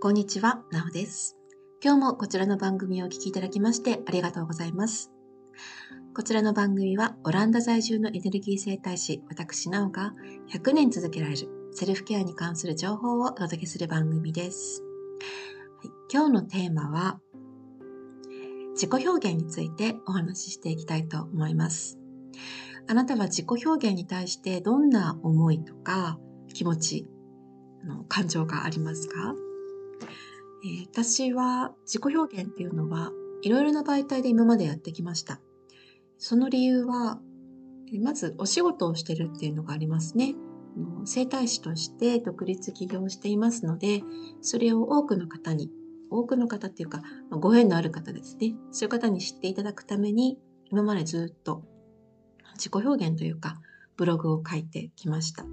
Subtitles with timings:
[0.00, 1.36] こんにちは、なおです。
[1.82, 5.10] 今日もこちらの番組をお聞きいただきましてありがとうございます。
[6.14, 10.14] こちらの番組はオランダ在住のエネルギー生態師、私なおが
[10.52, 14.84] 100年続けられるセルフケアに関する情報をお届けする番組です。
[15.78, 17.18] はい、今日のテーマは
[18.74, 21.98] 自己表現についてお話ししていきたいと思います。
[22.86, 26.20] あなたは自己表現に対してどんな思いとか
[26.54, 27.10] 気持ち、
[28.08, 29.34] 感情がありますか、
[30.64, 33.12] え私は自己表現っていうのは
[33.42, 35.40] いろいろな媒体で今までやってきました。
[36.18, 37.20] その理由は、
[38.02, 40.34] まずお仕事をしてるっていうのがありますね。
[41.04, 44.02] 整体師として独立起業していますので、
[44.40, 45.70] それを多くの方に、
[46.10, 48.54] 多くの方っていうか、ご縁のある方ですね。
[48.72, 50.38] そういう方に知っていただくために、
[50.70, 51.62] 今までずっと
[52.54, 53.60] 自己表現というか、
[53.96, 55.44] ブログを書いてきました。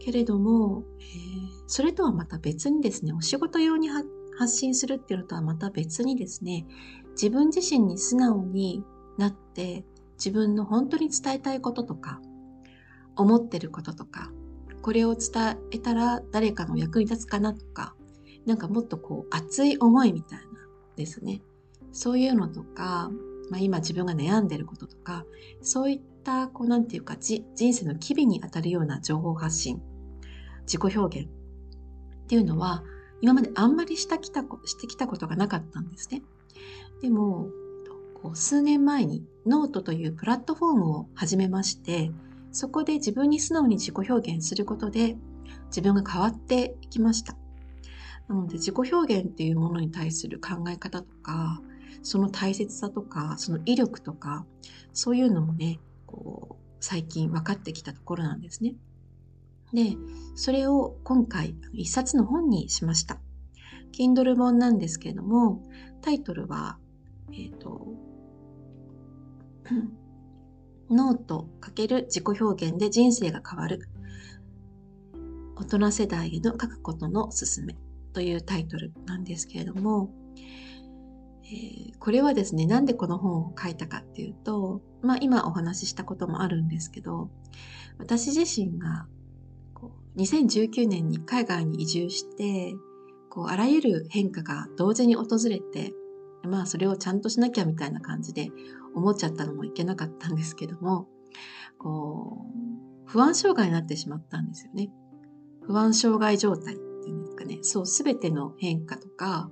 [0.00, 4.02] けれども、えーそれとはまた別にですね、お仕事用には
[4.36, 6.66] 発信するっていうのとはまた別にですね、
[7.12, 8.82] 自分自身に素直に
[9.18, 9.84] なって、
[10.18, 12.20] 自分の本当に伝えたいこととか、
[13.14, 14.32] 思ってることとか、
[14.82, 17.94] これを伝えたら誰かの役に立つかなとか、
[18.46, 20.44] なんかもっとこう熱い思いみたいな
[20.96, 21.40] ですね。
[21.92, 23.12] そういうのとか、
[23.48, 25.24] まあ、今自分が悩んでることとか、
[25.62, 29.80] そういったこうなんていうかじ人生の機微に当たるような情報発信、
[30.62, 31.32] 自己表現っ
[32.26, 32.84] ていうのは
[33.20, 36.22] 今まであんまりしたきたこしてきたことがなかったんですね。
[37.02, 37.48] でも
[38.22, 42.10] こう数年前にノートというプラットフォームを始めまして
[42.52, 45.16] そこで自分に素直に自己表現することで
[45.66, 47.36] 自分が変わっていきました。
[48.28, 51.60] なので自己表現っていうものに対する考え方とか
[52.02, 54.46] その大切さとかその威力とか
[54.92, 58.74] そういうのもねこう最近分かってきたところなんですね。
[59.72, 59.96] で、
[60.34, 63.20] それを今回一冊の本にしました。
[63.92, 65.62] Kindle 本なんですけれども、
[66.02, 66.78] タイトルは、
[67.32, 67.86] えっ、と、
[70.90, 73.88] ノート×自己表現で人生が変わる。
[75.56, 77.76] 大人世代への書くことのすすめ
[78.12, 80.10] というタイトルなんですけれども、
[81.44, 87.30] えーこれはですね、なんでこの本を書いたかっていうと、まあ今お話ししたこともあるんですけど、
[87.98, 89.06] 私自身が
[90.16, 92.74] 2019年に海外に移住して、
[93.28, 95.92] こうあらゆる変化が同時に訪れて、
[96.42, 98.50] まあそれをちゃんとしなきゃみたいな感じで
[98.94, 101.08] 思っちゃったのもいけなかったんですけども、
[101.78, 102.46] こ
[103.06, 104.90] う、不安障害になってしまったんですよね。
[105.62, 107.58] 不安障害状態っていうんですかね。
[107.62, 109.50] そう、すべての変化とか、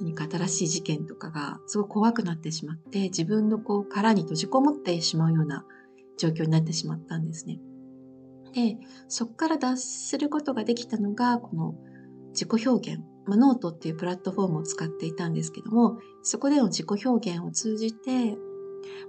[0.00, 5.64] 何か新しい事件とかがすごく怖くなってしまって、自分のこう殻に閉じこもってしまうような
[6.18, 7.60] 状況になってしまったんですね。
[8.52, 11.74] で、そこから脱することができたのが、この
[12.30, 18.36] 自己表現、まあ、ノートっていうプラットフォームを使っていたんですけども、そこでの自己表現を通じて、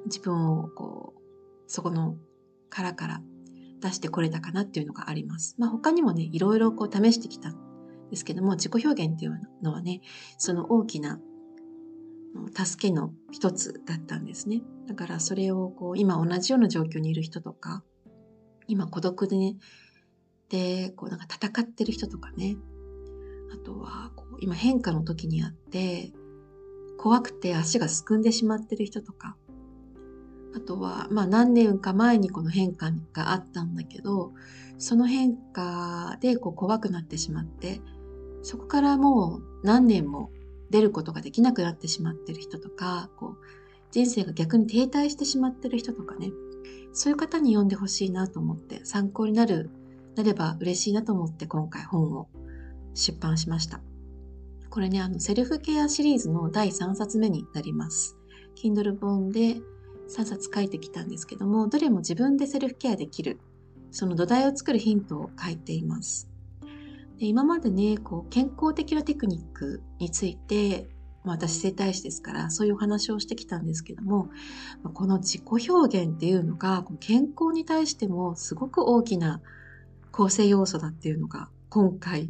[0.05, 1.21] 自分をこう、
[1.67, 2.15] そこの
[2.69, 3.21] 殻から
[3.81, 5.55] 出してこれたかなっていうのがあります。
[5.57, 10.01] まあ他にもね、いろいろこう試してきたんですけども、自己表現っていうのはね、
[10.37, 11.19] その大きな
[12.53, 14.61] 助けの一つだったんですね。
[14.87, 17.83] だからそれをこう、今同じような状況にいる人とか、
[18.67, 19.55] 今孤独でね、
[20.49, 22.57] で、こうなんか戦ってる人とかね、
[23.53, 26.11] あとはこう今変化の時にあって、
[26.97, 29.35] 怖くて足がすくんでしまってる人とか、
[30.55, 34.31] あとは、まあ何年か前にこの変化があったんだけど、
[34.77, 37.81] その変化でこう怖くなってしまって、
[38.43, 40.29] そこからもう何年も
[40.69, 43.37] 出ることができなくなってしまってる人とか、こう
[43.91, 46.31] 人生が逆に停滞してしまってる人とかね、
[46.93, 49.69] そういう方に読んでほしいなと思って、参考になる、
[50.15, 52.29] なれば嬉しいなと思って今回本を
[52.93, 53.81] 出版しました。
[54.69, 58.17] これね、あの、セルフケアシリーズの第3冊目になります。
[58.55, 59.61] Kindle 本で
[60.09, 63.39] 3冊書いてきたんですけども、どれも自分でセルフケアできる、
[63.91, 66.29] その土台を作るヒントを書いています。
[67.17, 70.89] で今までね、こう、健康的なテクニックについて、
[71.23, 74.29] まあ、私整体師ですから、そういうお話をしてきたんですけども、
[74.93, 79.41] この自己表現っていうのが、健康に対してもすごく大きな
[80.11, 82.29] 構成要素だっていうのが、今回、ね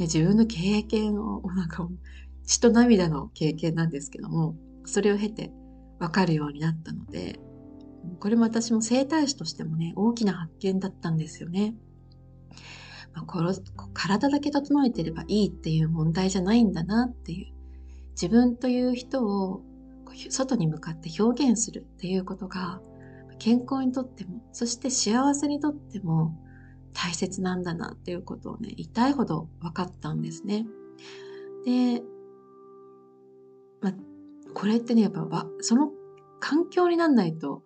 [0.00, 1.88] 自分の経験を、なんか、
[2.44, 5.50] 血と涙の経験なんですけども、それを経て
[5.98, 7.38] 分かるようになったので、
[8.18, 11.74] これも私も整体師としてもね、大きな発見だったんですよね。
[13.14, 13.54] まあ、この
[13.92, 17.61] 体だけ整えてればいいっていう問題じゃないんだなっていう。
[18.12, 19.62] 自分という人を
[20.30, 22.80] 外に向かって表現するっていうことが、
[23.38, 26.34] 健康にとっても、そして幸せにとっても
[26.92, 30.66] 大切なんだなっていうことをね、痛いほど分かったんですね。
[31.64, 32.02] で、
[33.80, 33.94] まあ、
[34.54, 35.90] これってね、やっぱ、その
[36.40, 37.62] 環境になんないと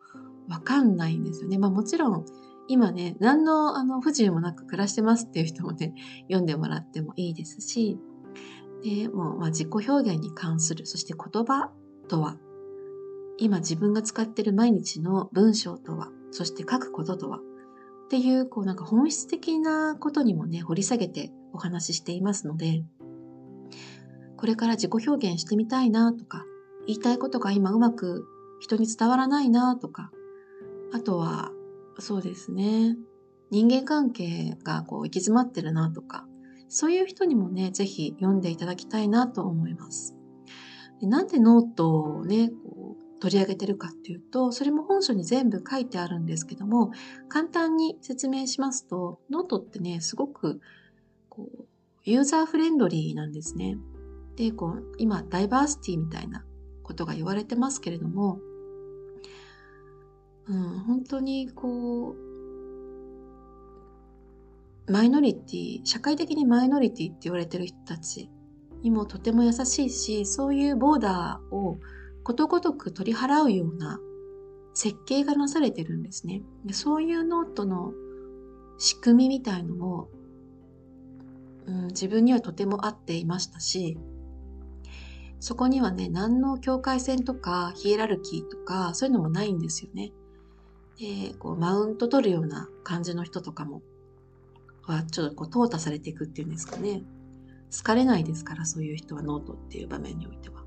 [0.48, 1.58] わかんないんですよね。
[1.58, 2.24] まあもちろん、
[2.68, 7.98] 今ね、何のあの不自由もなく暮らしてますっていう人もね、読んでもらってもいいですし、
[8.86, 11.72] でもう、まあ、自己表現に関する、そして言葉
[12.08, 12.36] とは、
[13.36, 22.84] 今自分が使ってる毎日の文章とは、そして書くこととは、っていう、こうなんか本質的なことにもね、掘り下げてお話ししていますので、
[24.36, 26.44] これから自己表現してみたいなとか、
[26.86, 28.24] 言いたいことが今うまく
[28.60, 30.12] 人に伝わらないなとか、
[30.92, 31.50] あとは、
[31.98, 32.96] そうですね、
[33.50, 36.28] 人間関係がこう行き詰まってるなとか、
[36.68, 40.16] そういう人にもね、ぜひ読んでいただきたいなと思います。
[41.00, 46.90] でなんでノートをね、こう取り上げてるかっていうと、それも本書に全部書いてあるんですけども、
[47.28, 50.60] 簡単に説明しますと、ノートってね、すごく
[51.28, 51.64] こう
[52.04, 53.76] ユーザーフレンドリーなんですね。
[54.36, 56.44] で、こう今、ダイバーシティみたいな
[56.82, 58.38] ことが言われてますけれども、
[60.48, 62.25] うん、本当にこう、
[64.88, 68.30] マイノリティ、社会的にマイノリティって言われてる人たち
[68.82, 71.78] にもとても優しいし、そういうボーダーを
[72.22, 73.98] ことごとく取り払うような
[74.74, 76.42] 設計がなされてるんですね。
[76.64, 77.92] でそういうノートの
[78.78, 80.08] 仕組みみたいのも、
[81.66, 83.98] うん、自分にはとても合っていましたし、
[85.40, 90.12] そこにはね、何の境界線とかヒエラルキーとかそういうのもないんですよね。
[90.98, 93.82] で、こうマウント取るような感じの人とかも
[94.86, 97.02] はちょっとこう淘汰されていくっていうんですかね。
[97.76, 100.64] 好かれないですから、そういう人はノートっていう場面においては。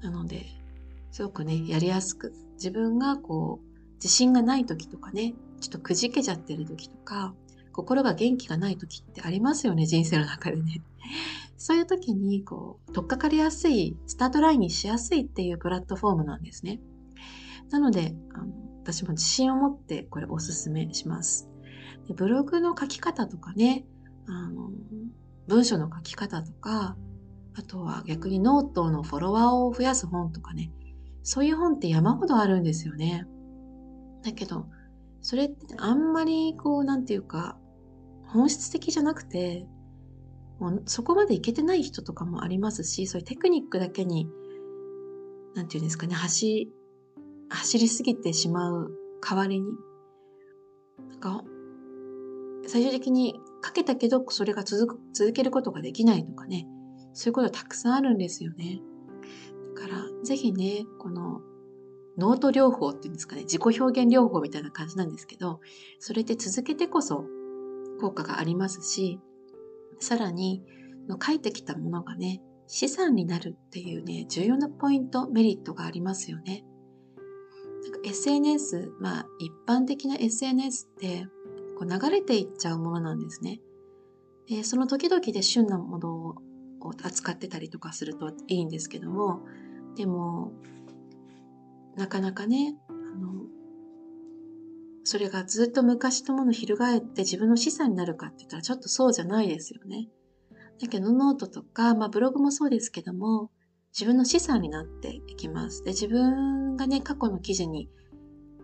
[0.00, 0.46] なので、
[1.10, 7.34] すごくね、やりやすく、自分がこう、自信がない時とかね、ちょっとくじけちゃってる時とか、
[7.72, 10.82] 心が元気がない時ってありますよね、人生の中でね。
[11.56, 16.80] そういう時に、こう、取っかかりやすい、スタートラインにしやすいっていうプラットフォームなんですね。
[17.70, 18.52] なので、あの
[18.82, 21.51] 私も自信を持ってこれおすすめします。
[22.08, 23.84] でブログの書き方とかね、
[24.26, 24.70] あの、
[25.48, 26.96] 文章の書き方とか、
[27.54, 30.72] あとは逆にノートのフォロワーを増やす本とかね、
[31.22, 33.26] そういう本って山ほどあるんですよね。
[34.24, 34.66] だけど、
[35.20, 37.58] それってあんまりこう、なんていうか、
[38.26, 39.66] 本質的じゃなくて、
[40.58, 44.28] もうそこまでいけてない人とかもありますし、そういうテクニックだけに、
[45.54, 46.72] なんていうんですかね、走、
[47.50, 49.66] 走りすぎてしまう代わりに、
[51.10, 51.44] なんか
[52.66, 56.66] 最終的にかけたけどそれが続く続けることができないとかね。
[57.14, 58.80] そういうことたくさんあるんですよね。
[59.74, 61.40] だからぜひねこの
[62.18, 63.42] ノート療法っていうんですかね。
[63.42, 65.60] 自己表現療法みたいな感じなんですけど
[65.98, 67.24] それって続けてこそ
[68.00, 69.20] 効果がありますし
[70.00, 70.62] さらに
[71.24, 76.64] 書いてきたものがね資産になるっていうね重要なポイントメリットがありますよね。
[78.04, 81.26] SNS まあ一般的な SNS って
[81.82, 83.60] こう流れていっちゃうものなんですね。
[84.48, 86.34] でその時々で旬なものを
[87.02, 89.40] 扱ってたりとかするといいんですけども
[89.96, 90.52] でも
[91.96, 93.44] なかなかねあの
[95.04, 100.08] それがずっと昔のもの翻って自分の資産になるかって言ったらちょっとそうじゃないですよね。
[100.80, 103.50] だけどノートとか、まあ、ブログもそうですけども
[103.92, 105.82] 自分の資産になっていきます。
[105.84, 107.88] で自分がね過去の記事に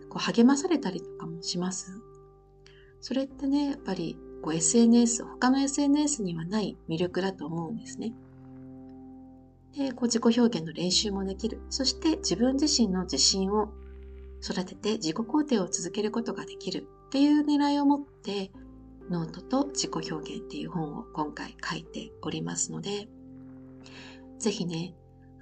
[0.09, 2.08] こう励まされたりとかもします。
[3.01, 8.13] それってね、やっぱりこう SNS、他の SNS にはない魅力だと思うんですね。
[9.77, 11.61] で、こう自己表現の練習もできる。
[11.69, 13.69] そして自分自身の自信を
[14.41, 18.51] 育てて自己肯定を続けることができるっていう狙いを持って、
[19.09, 23.07] ノートと自己表現っていう本を今回書いておりますので、
[24.37, 24.93] ぜひね、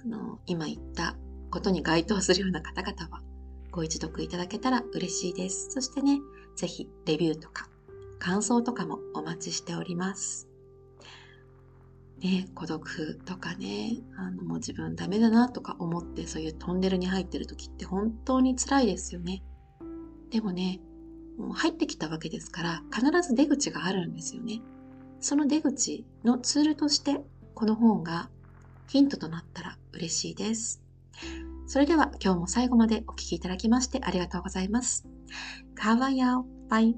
[0.04, 1.16] あの、今言った
[1.50, 3.22] ことに該当するような方々は
[3.78, 5.70] ご一読いただけたら嬉しいです。
[5.70, 6.18] そしてね、
[6.56, 7.68] ぜひレビューとか
[8.18, 10.48] 感想とかもお待ちしております。
[12.18, 19.44] ね、孤独とかね、あのもう自分ダメだなとか思ってそういうトンネルに入ってる時って本当に辛いですよね。
[20.30, 20.80] でもね、
[21.38, 24.60] もう入ってきたわけですから必ず出口があるんですよね。
[25.20, 27.20] その出口のツールとして
[27.54, 28.28] この本が
[28.88, 30.82] ヒントとなったら嬉しいです。
[31.68, 35.06] それでは今日も最後までお聴きいただきましてありがとうございます。
[35.76, 36.44] Kawayao.
[36.68, 36.94] Bye.